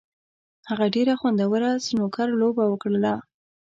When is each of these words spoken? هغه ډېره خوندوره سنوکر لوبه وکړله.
هغه 0.69 0.85
ډېره 0.95 1.13
خوندوره 1.19 1.71
سنوکر 1.85 2.27
لوبه 2.41 2.63
وکړله. 2.67 3.13